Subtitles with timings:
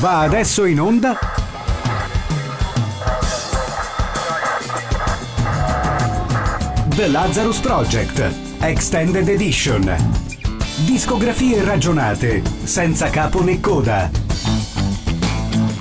[0.00, 1.18] Va adesso in onda
[6.96, 9.94] The Lazarus Project Extended Edition.
[10.84, 14.10] Discografie ragionate, senza capo né coda.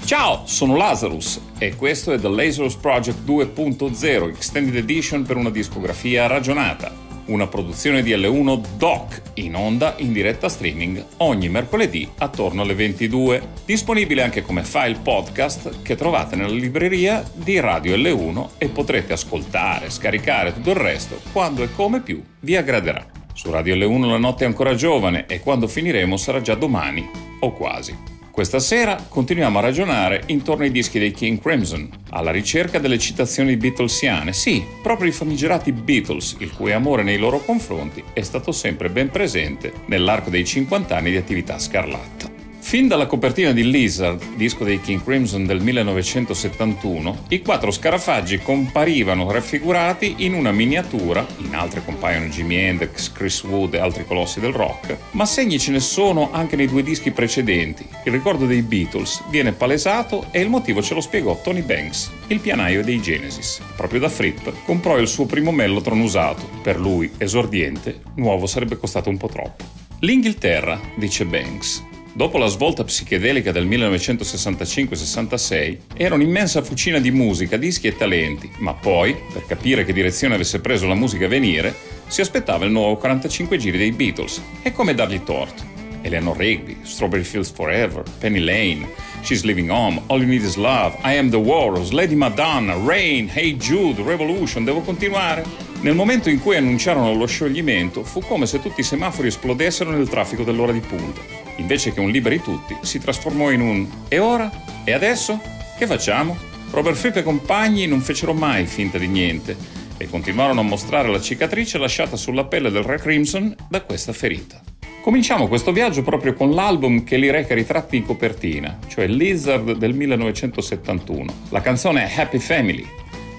[0.05, 6.27] Ciao, sono Lazarus e questo è The Lazarus Project 2.0 Extended Edition per una discografia
[6.27, 12.73] ragionata una produzione di L1 Doc in onda in diretta streaming ogni mercoledì attorno alle
[12.73, 19.13] 22, disponibile anche come file podcast che trovate nella libreria di Radio L1 e potrete
[19.13, 23.05] ascoltare, scaricare tutto il resto quando e come più vi aggraderà.
[23.33, 27.51] Su Radio L1 la notte è ancora giovane e quando finiremo sarà già domani o
[27.53, 28.12] quasi.
[28.33, 33.57] Questa sera continuiamo a ragionare intorno ai dischi dei King Crimson, alla ricerca delle citazioni
[33.57, 38.89] Beatlesiane, sì, proprio i famigerati Beatles, il cui amore nei loro confronti è stato sempre
[38.89, 42.32] ben presente nell'arco dei 50 anni di attività scarlatta.
[42.73, 49.29] Fin dalla copertina di Lizard, disco dei King Crimson del 1971, i quattro scarafaggi comparivano
[49.29, 54.53] raffigurati in una miniatura, in altre compaiono Jimi Hendrix, Chris Wood e altri colossi del
[54.53, 57.85] rock, ma segni ce ne sono anche nei due dischi precedenti.
[58.05, 62.39] Il ricordo dei Beatles viene palesato e il motivo ce lo spiegò Tony Banks, il
[62.39, 63.61] pianaio dei Genesis.
[63.75, 66.49] Proprio da Fripp comprò il suo primo Mellotron usato.
[66.63, 69.63] Per lui, esordiente, nuovo sarebbe costato un po' troppo.
[69.99, 77.87] L'Inghilterra, dice Banks, Dopo la svolta psichedelica del 1965-66, era un'immensa fucina di musica, dischi
[77.87, 81.73] e talenti, ma poi, per capire che direzione avesse preso la musica a venire,
[82.05, 84.39] si aspettava il nuovo 45 giri dei Beatles.
[84.61, 85.63] E come dargli torto?
[86.03, 88.87] Eleanor Rigby, Strawberry Fields Forever, Penny Lane,
[89.23, 93.27] She's Living Home, All You Need Is Love, I Am The Walrus, Lady Madonna, Rain,
[93.33, 95.43] Hey Jude, Revolution, devo continuare?
[95.81, 100.07] Nel momento in cui annunciarono lo scioglimento, fu come se tutti i semafori esplodessero nel
[100.07, 104.51] traffico dell'ora di punta invece che un liberi tutti, si trasformò in un e ora?
[104.83, 105.39] E adesso?
[105.77, 106.37] Che facciamo?
[106.71, 109.55] Robert Fripp e compagni non fecero mai finta di niente
[109.97, 114.61] e continuarono a mostrare la cicatrice lasciata sulla pelle del Re Crimson da questa ferita.
[115.01, 119.93] Cominciamo questo viaggio proprio con l'album che li reca ritratti in copertina, cioè Lizard del
[119.93, 121.33] 1971.
[121.49, 122.87] La canzone è Happy Family,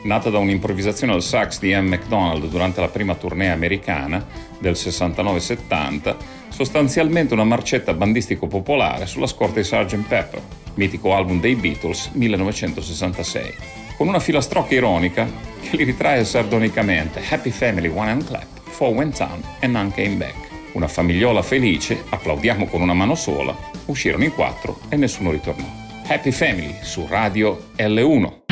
[0.05, 4.25] nata da un'improvvisazione al sax di Ian MacDonald durante la prima tournée americana
[4.59, 6.15] del 69-70,
[6.55, 10.07] sostanzialmente una marcetta bandistico popolare sulla scorta di Sgt.
[10.07, 10.41] Pepper,
[10.75, 13.55] mitico album dei Beatles 1966,
[13.97, 15.27] con una filastrocca ironica
[15.61, 20.15] che li ritrae sardonicamente Happy Family One and Clap, Four Went Down and None Came
[20.15, 20.37] Back.
[20.75, 25.67] Una famigliola felice, applaudiamo con una mano sola, uscirono in quattro e nessuno ritornò.
[26.07, 28.44] Happy Family su Radio L1.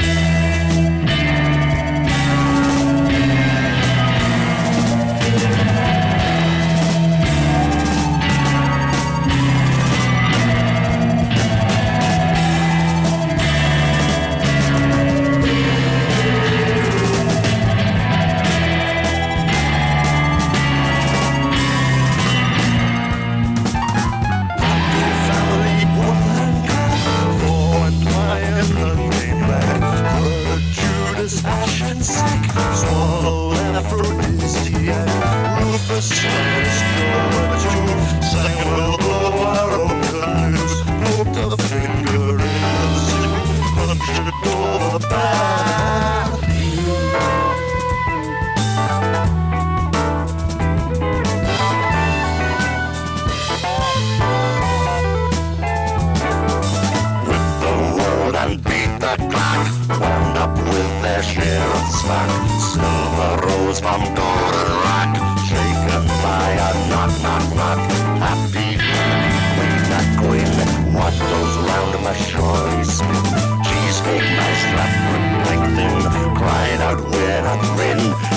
[61.03, 62.31] their share of smack.
[62.61, 65.11] Silver rose from golden rack
[65.43, 67.79] shaken by a knock, knock, knock.
[68.23, 68.79] Happy
[69.55, 70.51] queen, that queen,
[70.95, 73.25] what goes round my shore is spin.
[73.67, 74.93] Cheesecake, nice, flat,
[75.45, 78.32] break thin, cried out, weird, and grin.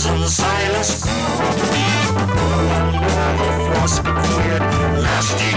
[0.00, 1.04] Mons and Silas.
[3.66, 4.56] Frost queer,
[4.96, 5.56] elastic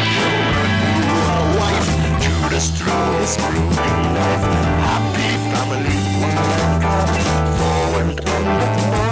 [1.16, 1.90] a wife
[2.24, 4.46] to destroy his grooming life.
[4.88, 6.00] Happy family,
[7.58, 9.03] forward and the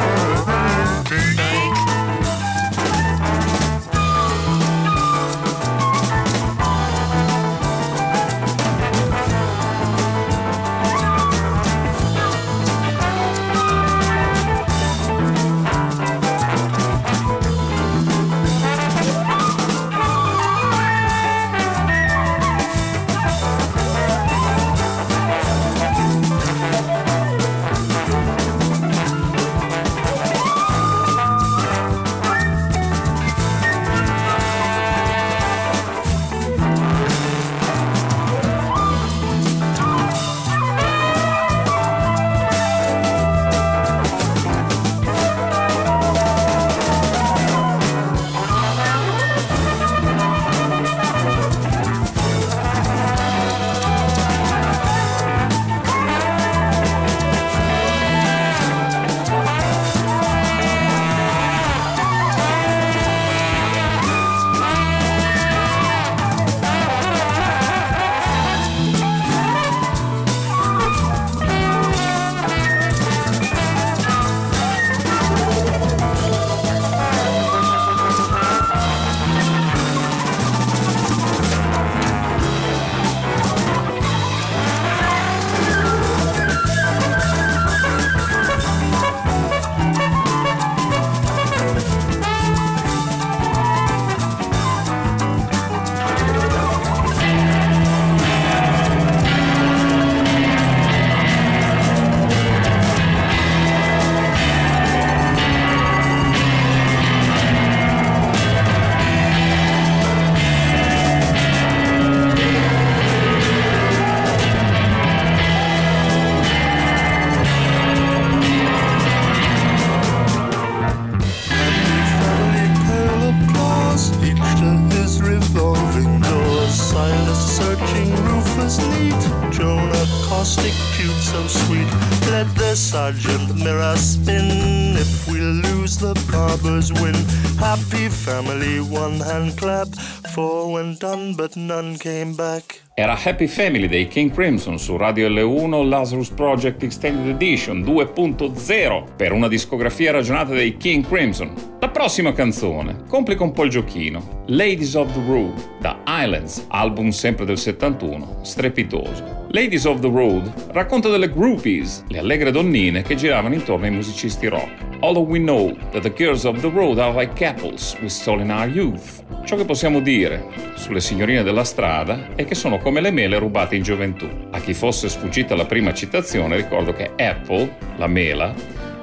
[142.93, 149.31] Era Happy Family dei King Crimson su Radio L1 Lazarus Project Extended Edition 2.0 per
[149.31, 151.70] una discografia ragionata dei King Crimson.
[152.01, 154.43] Prossima canzone complica un po' il giochino.
[154.47, 159.45] Ladies of the Road da Islands, album sempre del 71, strepitoso.
[159.51, 164.47] Ladies of the Road racconta delle groupies, le allegre donnine che giravano intorno ai musicisti
[164.47, 164.71] rock.
[165.01, 168.49] Although we know that the girls of the road are like apples we stole in
[168.49, 169.23] our youth.
[169.45, 170.43] Ciò che possiamo dire
[170.73, 174.27] sulle signorine della strada è che sono come le mele rubate in gioventù.
[174.49, 178.53] A chi fosse sfuggita la prima citazione ricordo che Apple, la mela,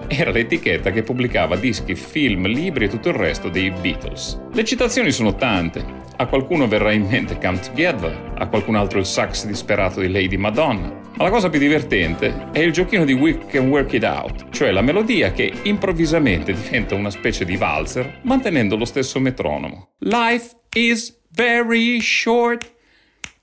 [0.08, 4.40] era l'etichetta che pubblicava dischi, film, libri e tutto il resto dei Beatles.
[4.52, 5.84] Le citazioni sono tante.
[6.16, 10.36] A qualcuno verrà in mente Come Together, a qualcun altro il sax disperato di Lady
[10.36, 10.88] Madonna.
[11.14, 14.72] Ma la cosa più divertente è il giochino di We Can Work It Out, cioè
[14.72, 19.90] la melodia che improvvisamente diventa una specie di valzer mantenendo lo stesso metronomo.
[19.98, 22.72] Life is very short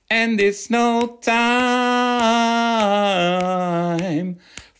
[0.08, 1.36] and it's no time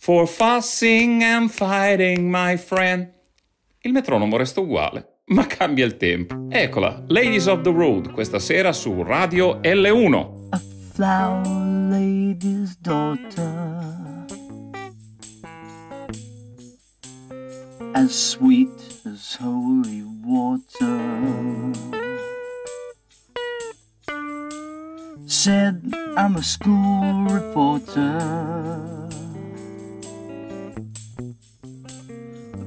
[0.06, 3.12] for fussing and fighting, my friend.
[3.80, 6.46] Il metronomo resta uguale, ma cambia il tempo.
[6.48, 10.48] Eccola, Ladies of the Road, questa sera su Radio L1.
[10.50, 10.60] A
[10.92, 14.24] flower lady's daughter,
[17.94, 21.72] as sweet as holy water.
[25.26, 25.82] Said
[26.16, 29.05] I'm a school reporter.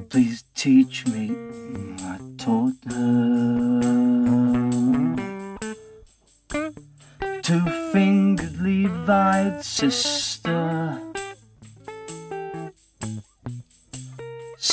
[0.10, 1.36] Please teach me,
[2.02, 3.80] I taught her.
[7.42, 11.10] Two fingered Levite sister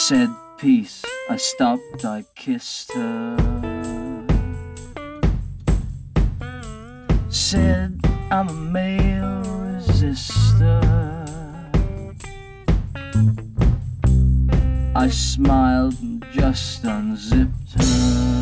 [0.06, 1.04] said peace.
[1.28, 3.36] I stopped, I kissed her.
[7.28, 7.98] Said
[8.30, 10.86] I'm a male resistor.
[14.98, 18.35] I smiled and just unzipped her.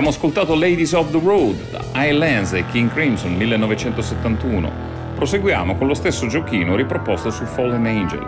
[0.00, 1.56] Abbiamo ascoltato Ladies of the Road
[1.94, 4.72] Highlands e King Crimson 1971.
[5.14, 8.26] Proseguiamo con lo stesso giochino riproposto su Fallen Angel.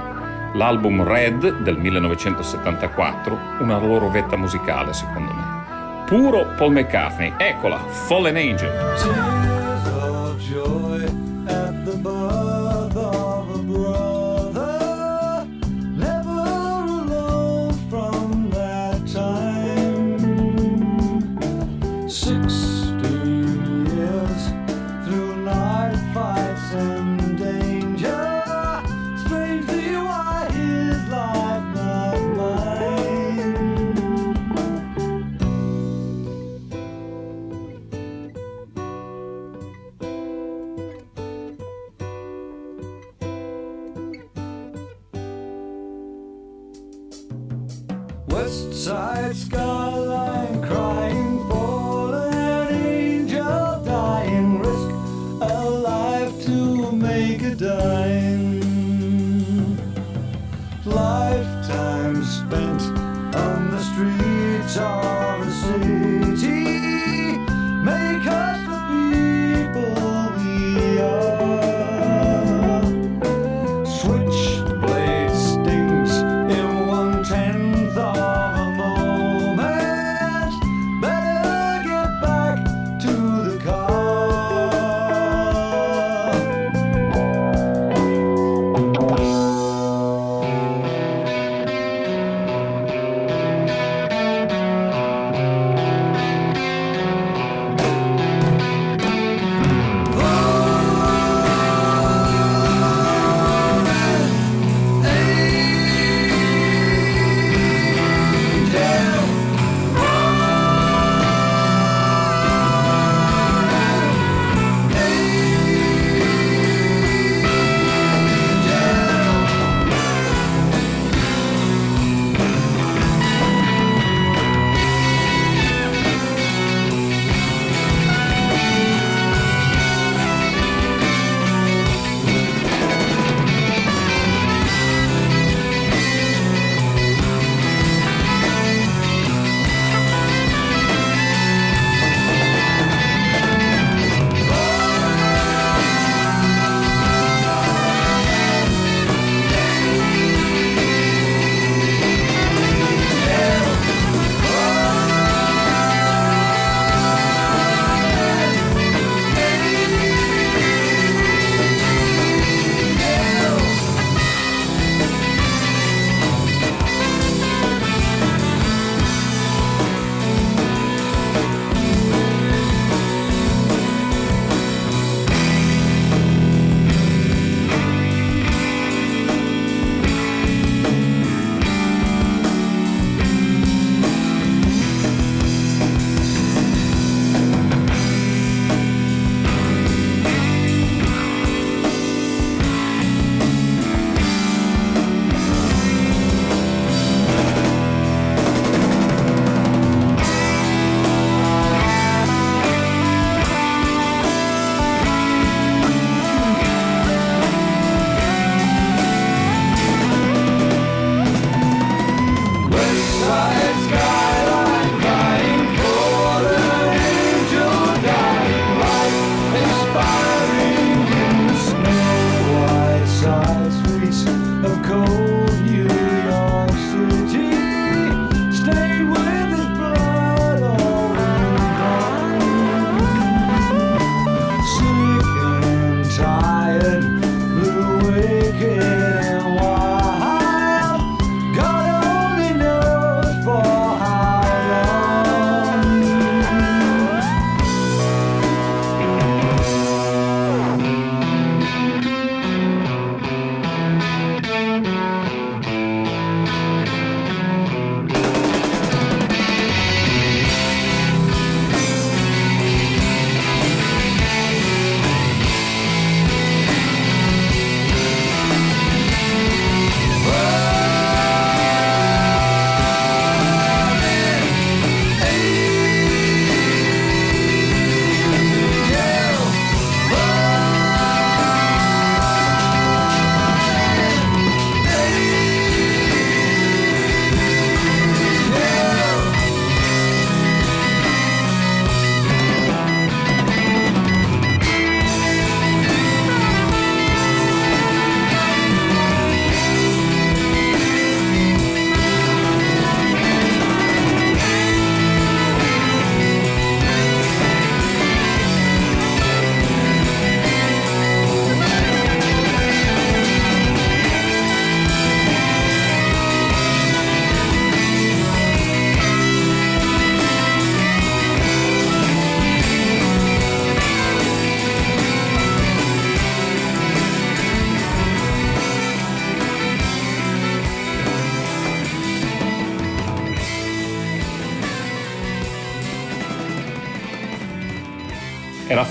[0.52, 6.04] L'album Red del 1974, una loro vetta musicale secondo me.
[6.04, 9.61] Puro Paul McCartney, eccola, Fallen Angel.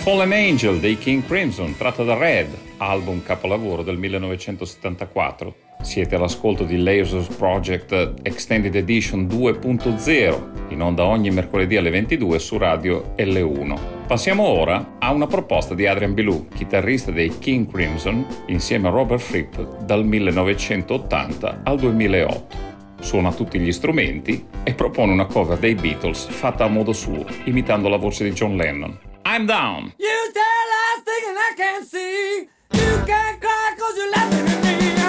[0.01, 5.53] Fallen Angel dei King Crimson, tratta da Red, album capolavoro del 1974.
[5.83, 12.57] Siete all'ascolto di Lasers Project Extended Edition 2.0, in onda ogni mercoledì alle 22 su
[12.57, 13.77] Radio L1.
[14.07, 19.21] Passiamo ora a una proposta di Adrian Belou, chitarrista dei King Crimson, insieme a Robert
[19.21, 22.69] Fripp dal 1980 al 2008
[23.01, 27.89] suona tutti gli strumenti e propone una cover dei Beatles fatta a modo suo, imitando
[27.89, 29.09] la voce di John Lennon.
[29.31, 29.93] I'm down!
[29.97, 32.49] You tell us thinking I can't see.
[32.73, 35.00] You can't cry cause you're laughing at me.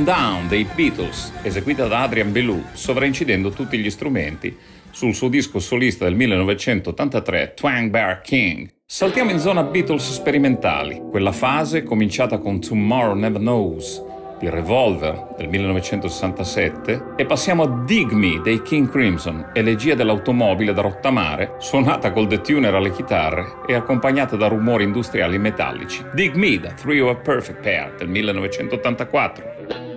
[0.00, 4.56] I'm Down dei Beatles, eseguita da Adrian Belou, sovraincidendo tutti gli strumenti
[4.88, 8.66] sul suo disco solista del 1983, Twang Bear King.
[8.86, 14.02] Saltiamo in zona Beatles sperimentali, quella fase cominciata con Tomorrow Never Knows,
[14.38, 20.80] di Revolver del 1967, e passiamo a Dig Me dei King Crimson, elegia dell'automobile da
[20.80, 26.02] rottamare, suonata col detuner alle chitarre e accompagnata da rumori industriali metallici.
[26.14, 29.89] Dig Me da Three of a Perfect Pair del 1984.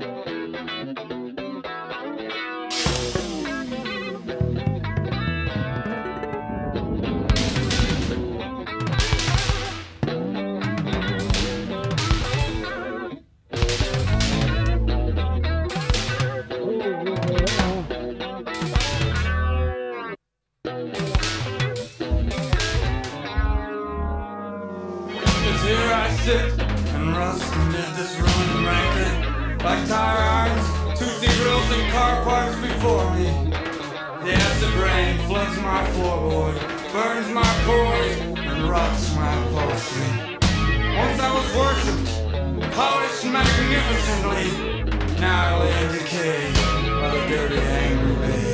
[26.29, 33.13] And rust amid this ruined rancor Like tire irons, toothy grills and car parts before
[33.15, 33.25] me.
[34.23, 36.55] The acid rain floods my floorboard
[36.93, 40.37] Burns my pores and rots my upholstery.
[40.95, 45.19] Once I was worshipped, polished magnificently.
[45.19, 46.53] Now I lay in decay
[47.01, 48.52] by the dirty angry bay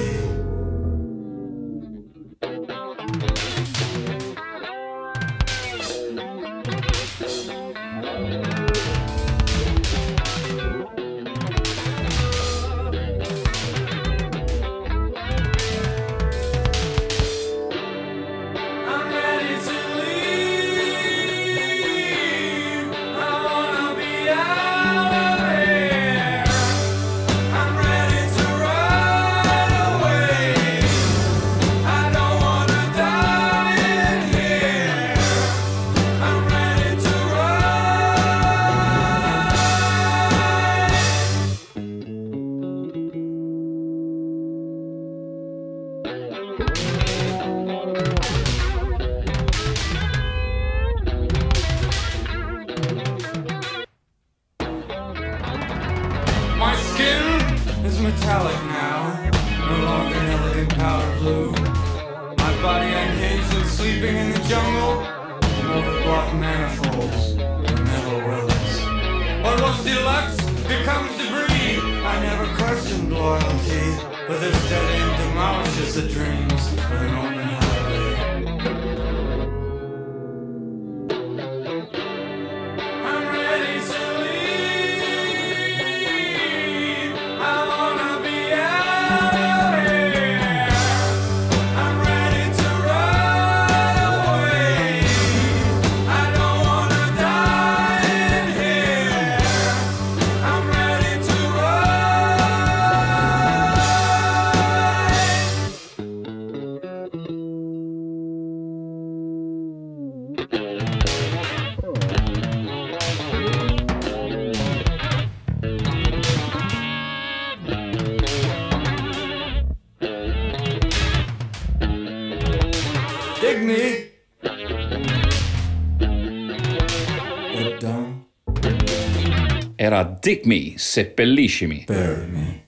[129.90, 131.86] Era Dig Me, Seppelliscimi,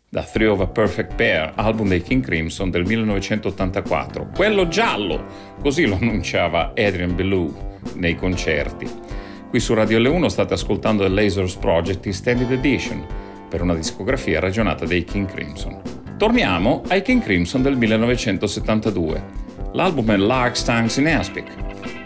[0.09, 4.31] da Three of a Perfect Pair, album dei King Crimson del 1984.
[4.33, 5.23] Quello giallo,
[5.61, 7.53] così lo annunciava Adrian Belew
[7.93, 8.89] nei concerti.
[9.51, 13.05] Qui su Radio L1 state ascoltando il Lasers Project Extended Edition
[13.47, 15.79] per una discografia ragionata dei King Crimson.
[16.17, 19.23] Torniamo ai King Crimson del 1972.
[19.73, 21.53] L'album è Lark's Tongues in Aspic,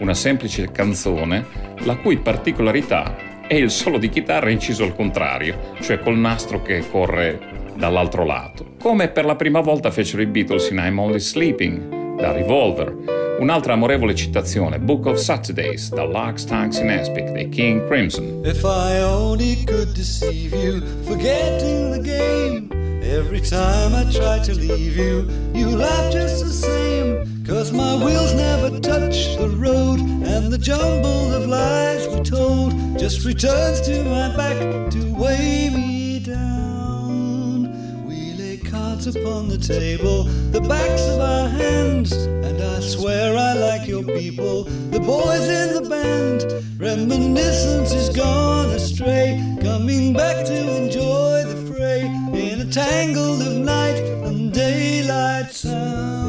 [0.00, 1.42] una semplice canzone
[1.84, 6.82] la cui particolarità è il solo di chitarra inciso al contrario, cioè col nastro che
[6.90, 12.16] corre dall'altro lato, come per la prima volta fecero i Beatles in I'm Only Sleeping,
[12.16, 17.86] da Revolver, un'altra amorevole citazione, Book of Saturdays, da Lark's Tongues in Aspic dei King
[17.86, 18.40] Crimson.
[18.44, 22.95] If I only could deceive you, forgetting the game.
[23.06, 27.44] Every time I try to leave you, you laugh just the same.
[27.44, 33.24] Cause my wheels never touch the road, and the jumble of lies we told just
[33.24, 38.04] returns to my back to weigh me down.
[38.04, 43.54] We lay cards upon the table, the backs of our hands, and I swear I
[43.54, 46.42] like your people, the boys in the band.
[46.80, 52.25] Reminiscence is gone astray, coming back to enjoy the fray
[52.66, 56.25] a tangle of night and daylight sound.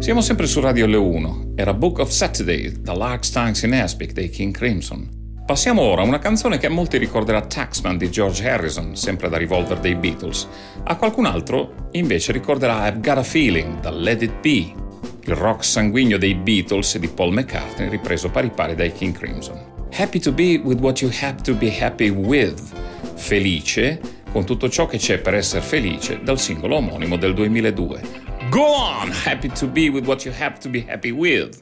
[0.00, 4.30] Siamo sempre su Radio L1, era Book of Saturday, da Lark's Tongues in Aspic dei
[4.30, 5.06] King Crimson.
[5.44, 9.36] Passiamo ora a una canzone che a molti ricorderà Taxman di George Harrison, sempre da
[9.36, 10.48] Revolver dei Beatles.
[10.84, 14.72] A qualcun altro invece ricorderà I've Got a Feeling da Let It Be,
[15.26, 19.60] il rock sanguigno dei Beatles e di Paul McCartney ripreso pari pari dai King Crimson.
[19.92, 22.58] Happy to be with what you have to be happy with.
[23.16, 24.00] Felice
[24.32, 28.29] con tutto ciò che c'è per essere felice dal singolo omonimo del 2002.
[28.50, 31.60] Go on, happy to be with what you have to be happy with.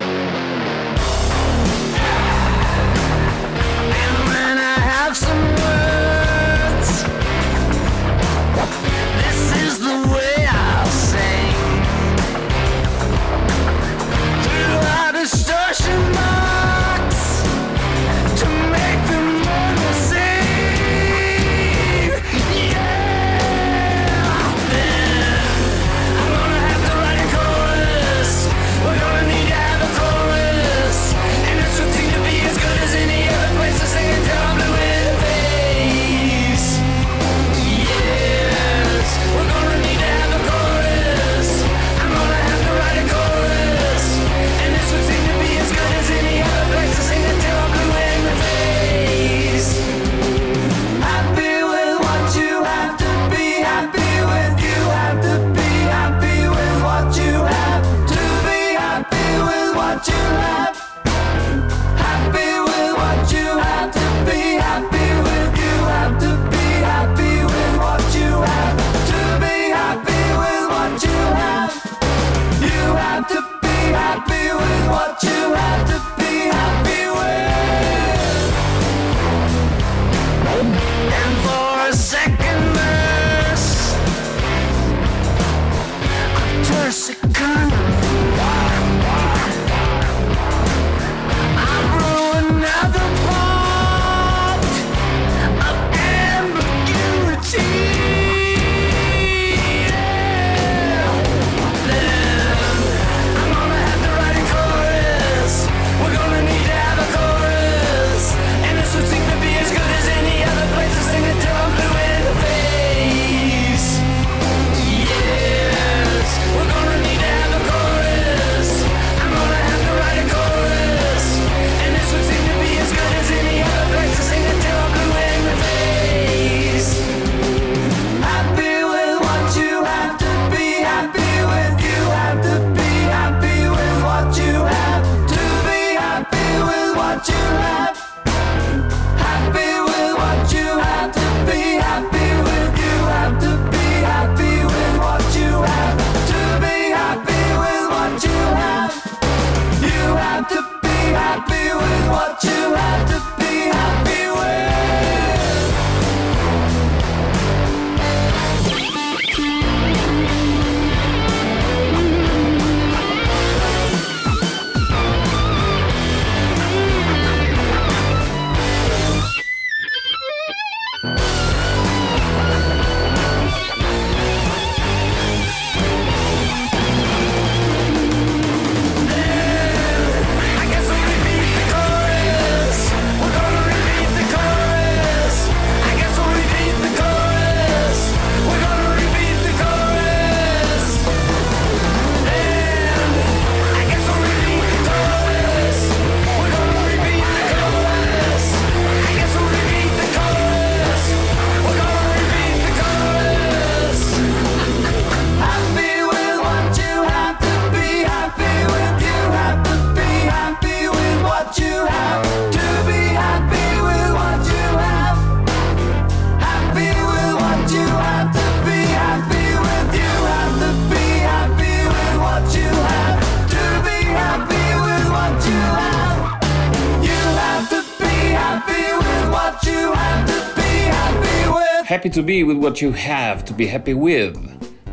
[231.98, 234.38] Happy to be with what you have to be happy with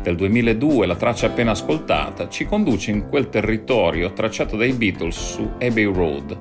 [0.02, 5.48] del 2002, la traccia appena ascoltata, ci conduce in quel territorio tracciato dai Beatles su
[5.60, 6.36] Abbey Road,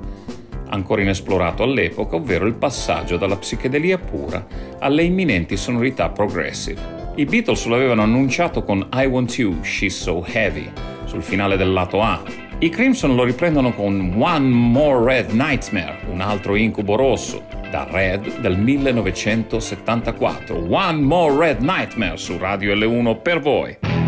[0.70, 4.44] ancora inesplorato all'epoca, ovvero il passaggio dalla psichedelia pura
[4.80, 6.82] alle imminenti sonorità progressive.
[7.14, 10.68] I Beatles lo avevano annunciato con I Want You, She's So Heavy,
[11.04, 12.24] sul finale del lato A,
[12.60, 18.40] i Crimson lo riprendono con One More Red Nightmare, un altro incubo rosso, da Red
[18.40, 20.56] del 1974.
[20.70, 24.05] One More Red Nightmare su Radio L1 per voi.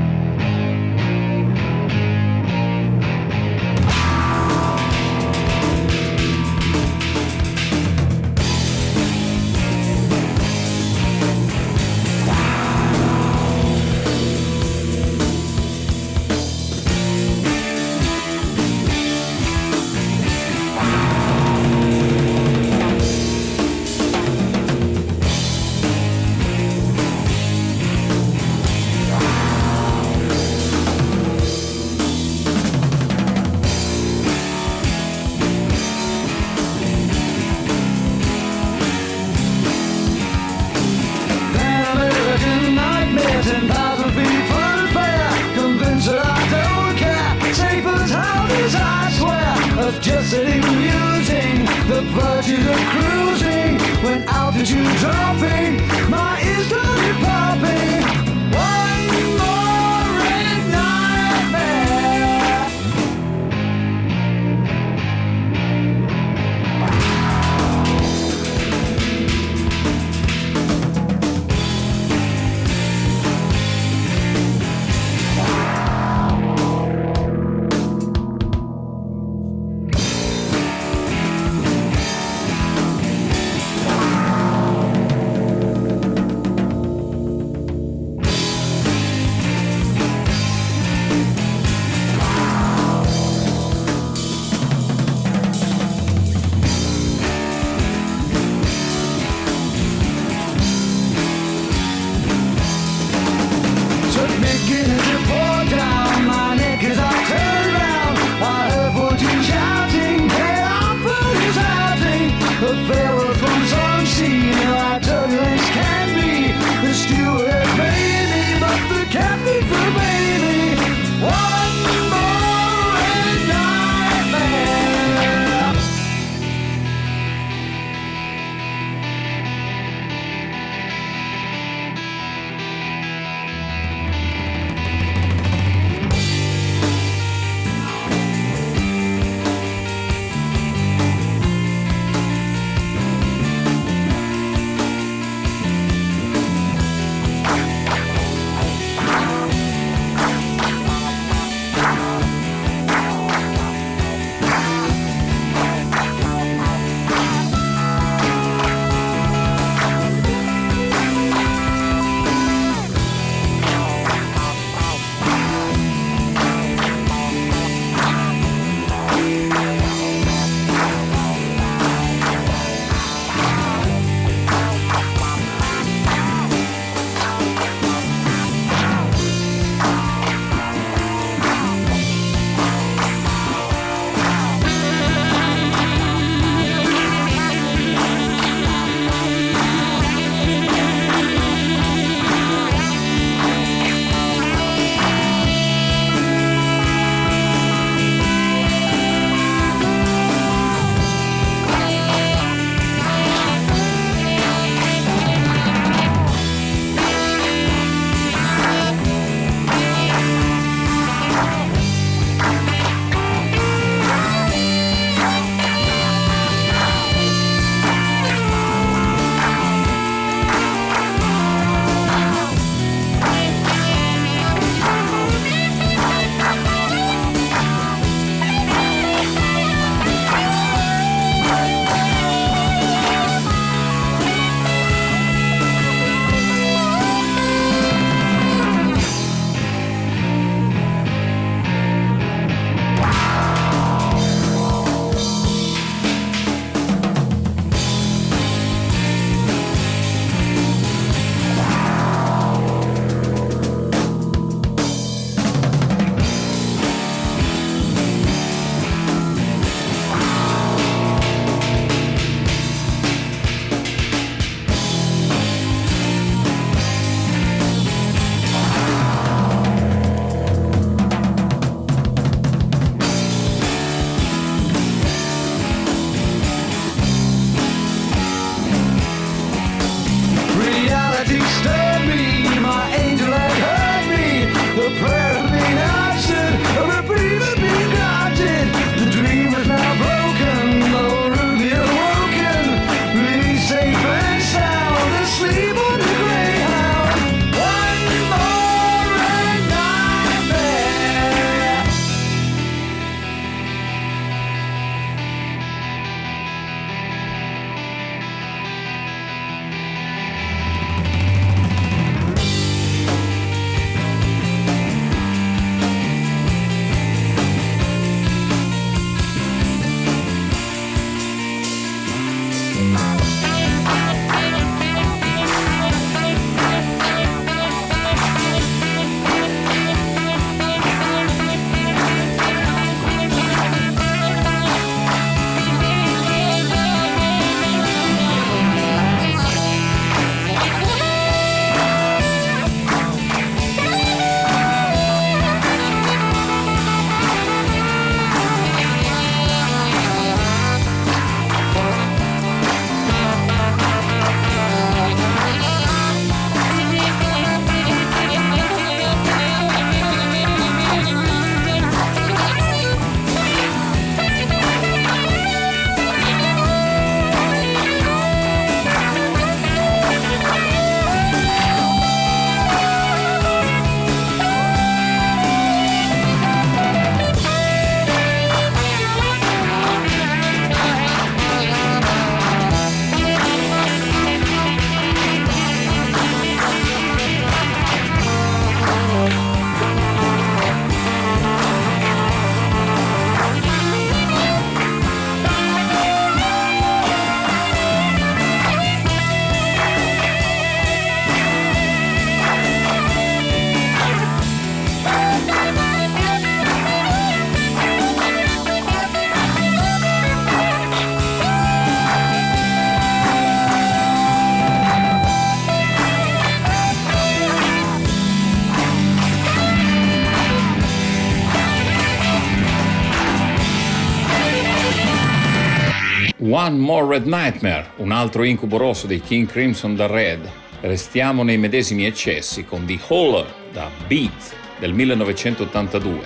[426.68, 430.50] One More Red Nightmare, un altro incubo rosso dei King Crimson da Red.
[430.82, 436.20] Restiamo nei medesimi eccessi con The Holler da Beat del 1982.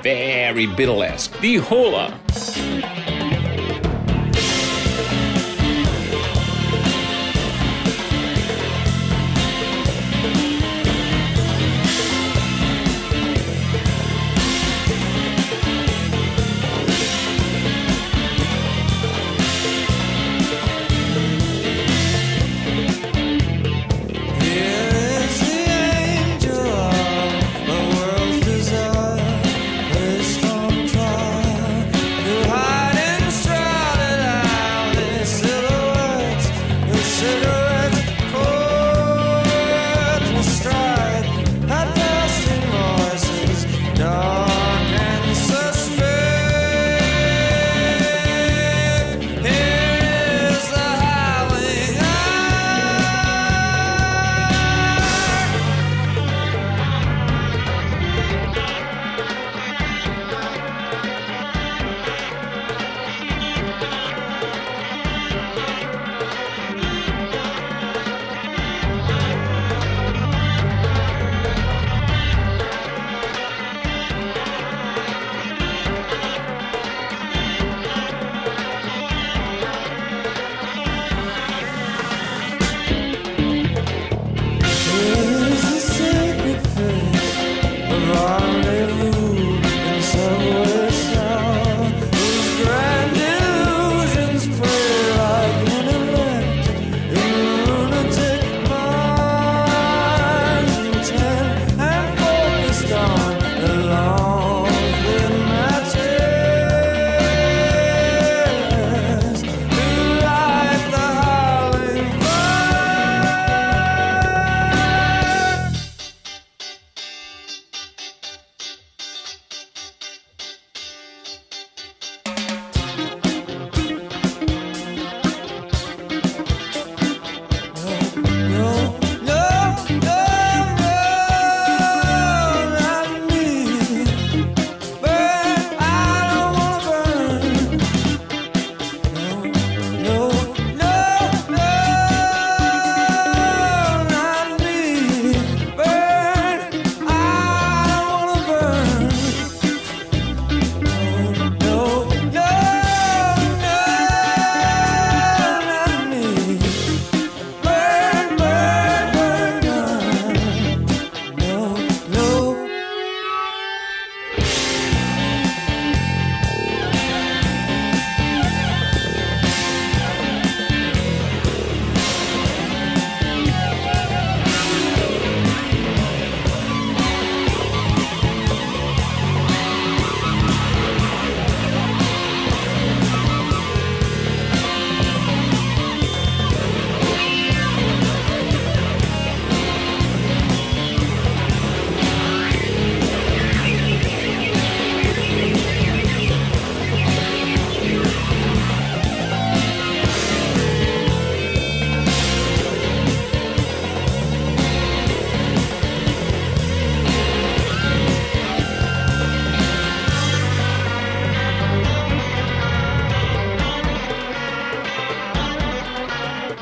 [0.00, 1.40] Very Beatlesque.
[1.40, 3.07] The Holler!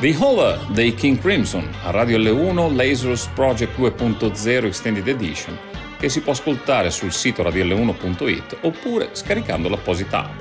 [0.06, 5.58] The Holler dei King Crimson a Radio L1 Lazarus Project 2.0 Extended Edition
[5.98, 10.38] che si può ascoltare sul sito radiol1.it oppure scaricando l'apposita app.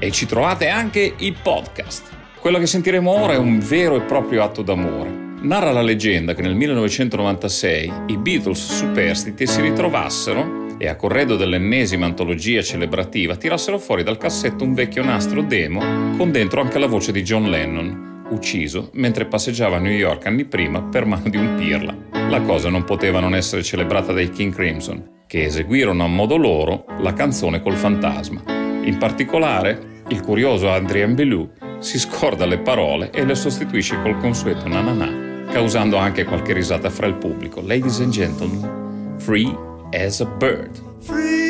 [0.00, 2.08] E ci trovate anche i podcast.
[2.40, 5.36] Quello che sentiremo ora è un vero e proprio atto d'amore.
[5.42, 12.04] Narra la leggenda che nel 1996 i Beatles superstiti si ritrovassero e a corredo dell'ennesima
[12.04, 17.12] antologia celebrativa tirassero fuori dal cassetto un vecchio nastro demo con dentro anche la voce
[17.12, 21.54] di John Lennon, ucciso mentre passeggiava a New York anni prima per mano di un
[21.56, 21.96] pirla.
[22.28, 26.84] La cosa non poteva non essere celebrata dai King Crimson, che eseguirono a modo loro
[27.00, 28.42] la canzone col fantasma.
[28.84, 34.68] In particolare, il curioso Adrien Belou si scorda le parole e le sostituisce col consueto
[34.68, 37.60] nananà, causando anche qualche risata fra il pubblico.
[37.60, 39.54] Ladies and gentlemen, free
[39.92, 40.80] as a bird.
[41.06, 41.43] as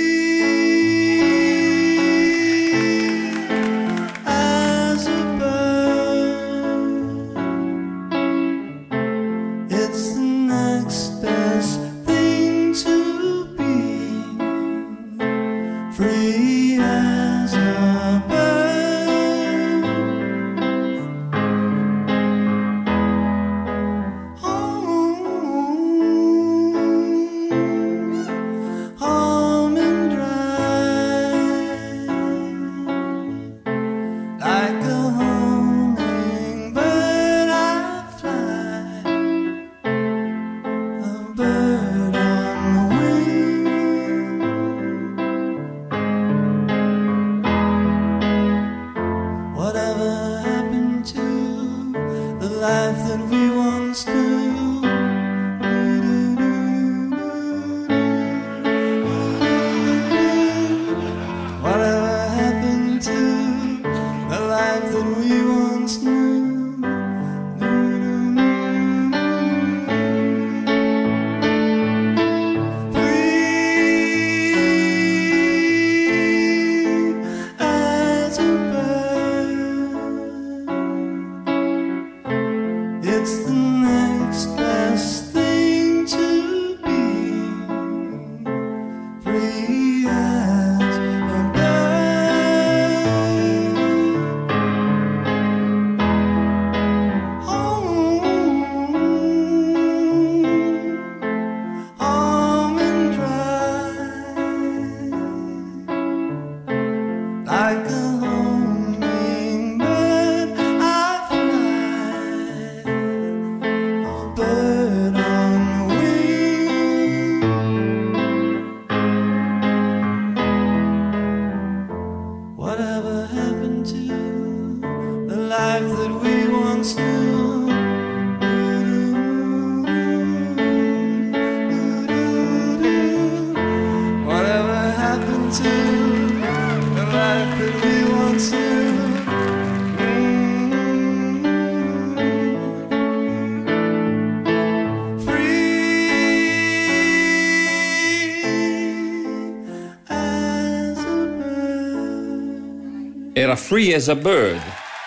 [153.64, 154.60] Free as a Bird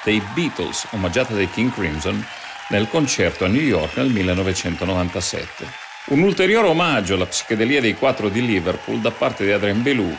[0.04, 2.26] dei Beatles, omaggiata dai King Crimson
[2.70, 5.68] nel concerto a New York nel 1997.
[6.06, 10.12] Un ulteriore omaggio alla psichedelia dei quattro di Liverpool da parte di Adrien Belou.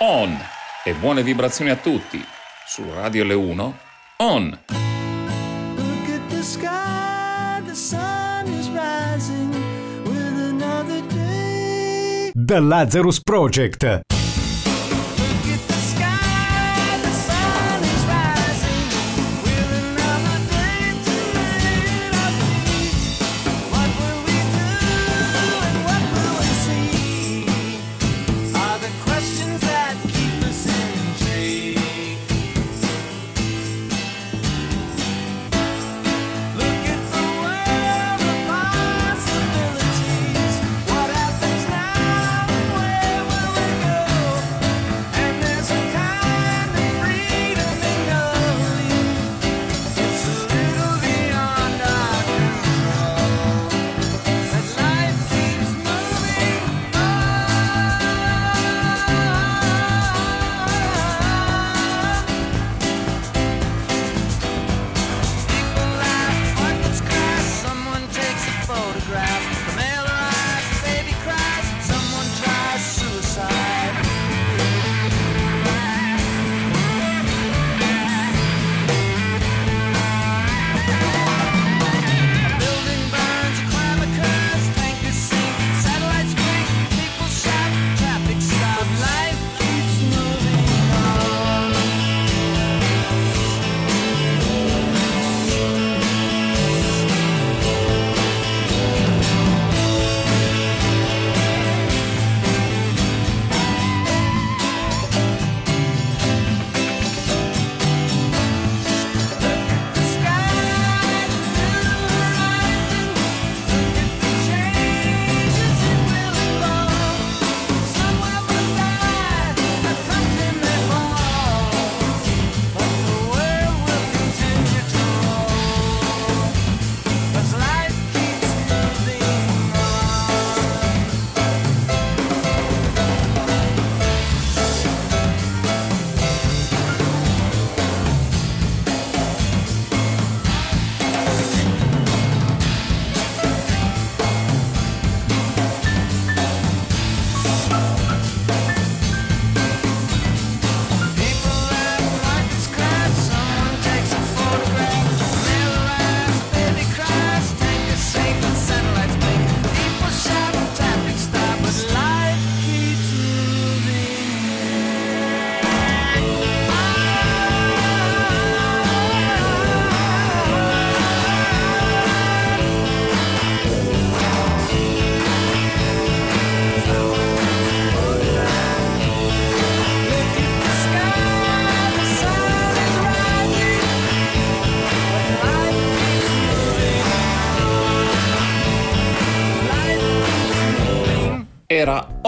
[0.00, 0.38] On!
[0.84, 2.22] E buone vibrazioni a tutti.
[2.66, 3.78] Su Radio Le 1,
[4.18, 4.58] On!
[5.76, 9.54] Look at the sky, the sun is rising
[10.04, 12.30] with another day.
[12.34, 14.04] The Lazarus Project.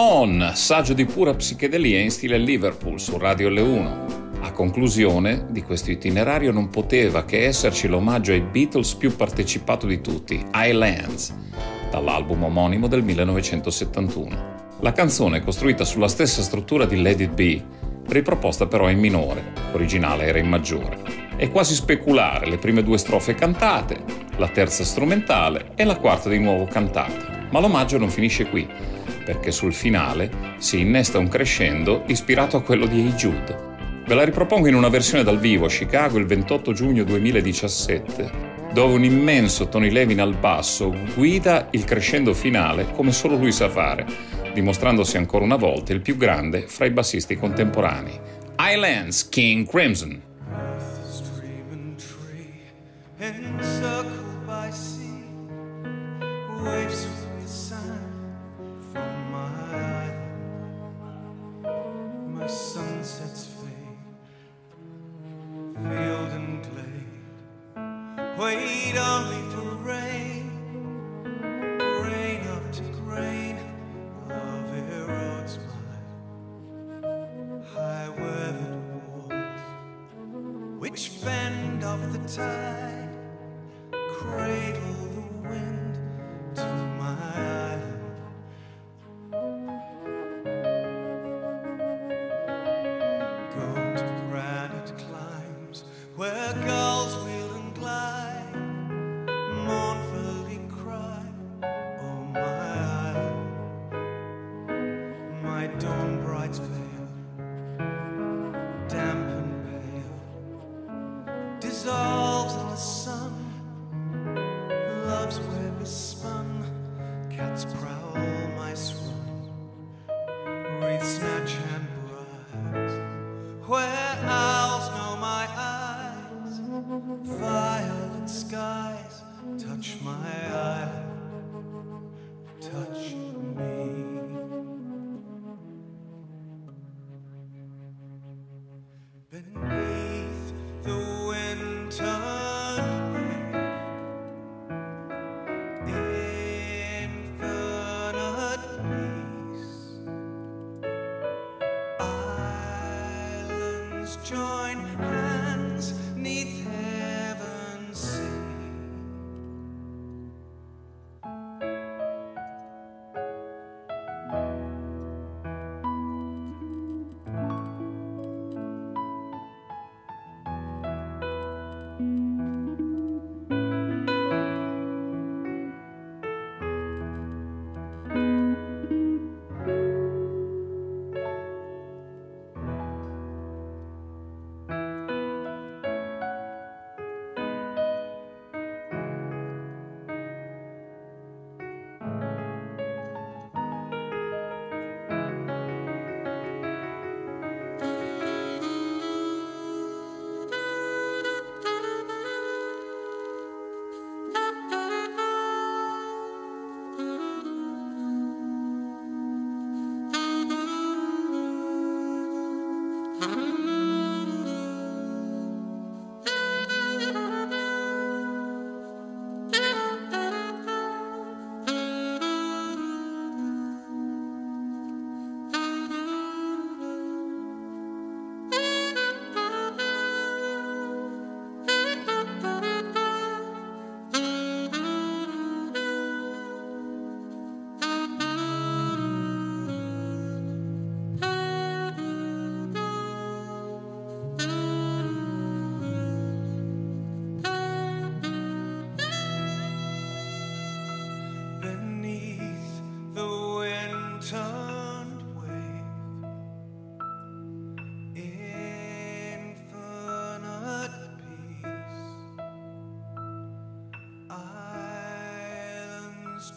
[0.01, 4.05] On, saggio di pura psichedelia in stile Liverpool su Radio Le 1.
[4.39, 9.99] A conclusione di questo itinerario non poteva che esserci l'omaggio ai Beatles più partecipato di
[9.99, 11.35] tutti, Highlands,
[11.91, 14.77] dall'album omonimo del 1971.
[14.79, 17.65] La canzone è costruita sulla stessa struttura di Let It Be,
[18.07, 20.97] riproposta però in minore, l'originale era in maggiore.
[21.35, 24.01] È quasi speculare, le prime due strofe cantate,
[24.37, 27.47] la terza strumentale e la quarta di nuovo cantata.
[27.51, 28.65] Ma l'omaggio non finisce qui,
[29.23, 33.67] perché sul finale si innesta un crescendo ispirato a quello di Hey Jude.
[34.05, 38.31] Ve la ripropongo in una versione dal vivo a Chicago il 28 giugno 2017,
[38.73, 43.69] dove un immenso Tony Levin al basso guida il crescendo finale come solo lui sa
[43.69, 44.05] fare,
[44.53, 48.19] dimostrandosi ancora una volta il più grande fra i bassisti contemporanei.
[48.57, 50.21] Highlands King Crimson.
[51.07, 51.95] Streaming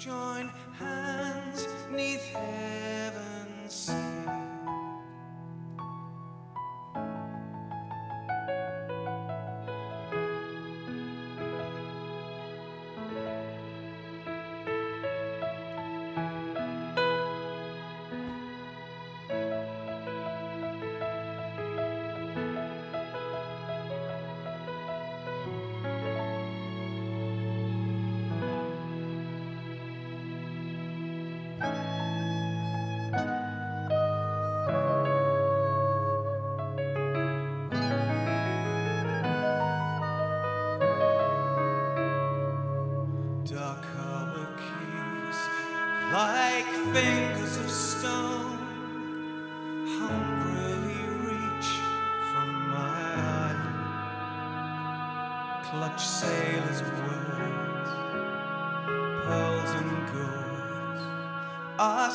[0.05, 0.51] join
[0.81, 2.35] hands neath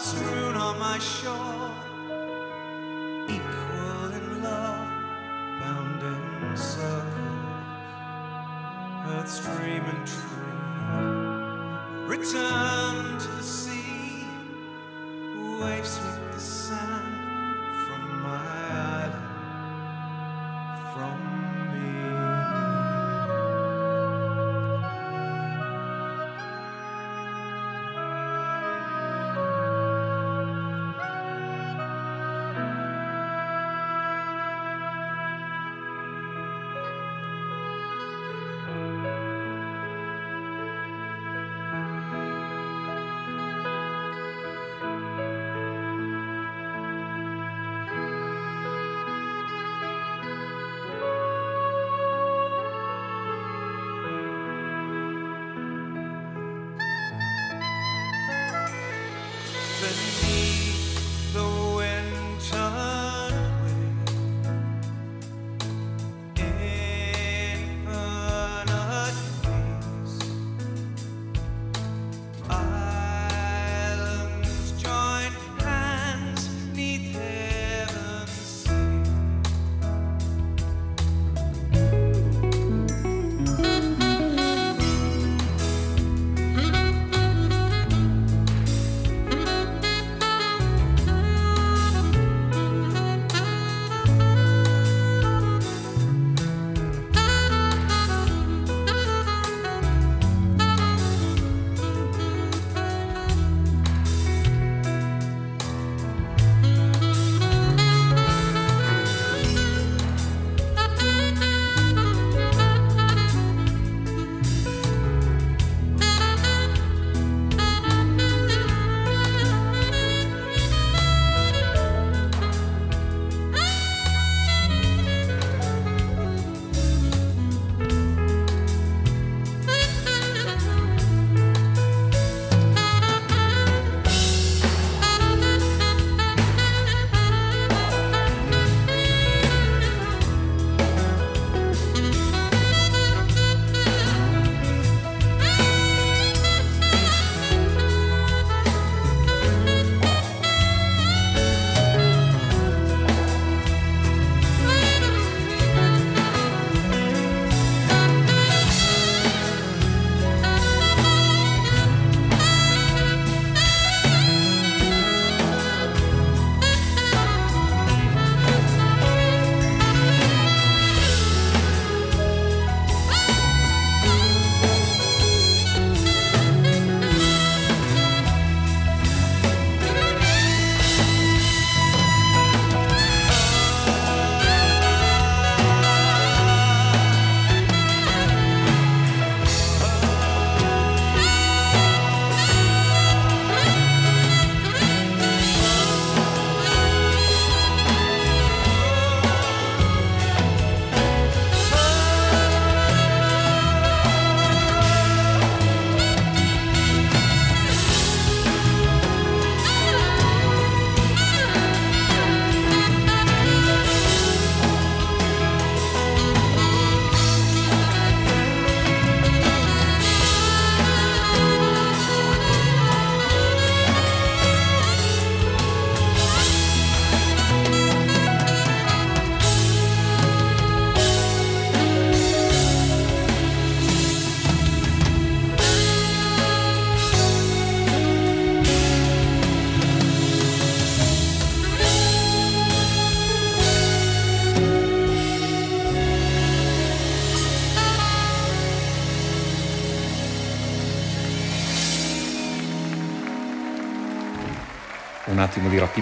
[0.08, 1.57] strewn on my shore,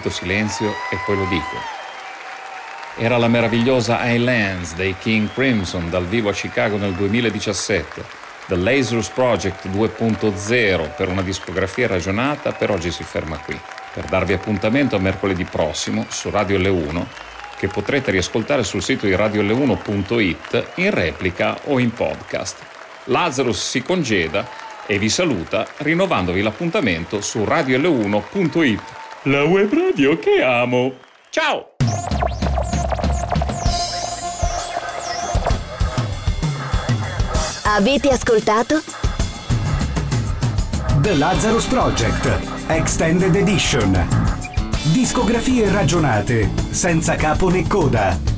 [0.05, 1.73] rapito silenzio e poi lo dico.
[2.97, 8.23] Era la meravigliosa Highlands dei King Crimson dal vivo a Chicago nel 2017.
[8.47, 13.59] The Lazarus Project 2.0 per una discografia ragionata per oggi si ferma qui.
[13.93, 17.05] Per darvi appuntamento a mercoledì prossimo su Radio L1
[17.57, 22.57] che potrete riascoltare sul sito di radioL1.it in replica o in podcast.
[23.05, 24.47] Lazarus si congeda
[24.85, 28.94] e vi saluta rinnovandovi l'appuntamento su radioL1.it.
[29.27, 30.93] La web radio che amo.
[31.31, 31.71] Ciao!
[37.63, 38.83] Avete ascoltato?
[41.01, 44.07] The Lazarus Project Extended Edition.
[44.93, 48.34] Discografie ragionate, senza capo né coda.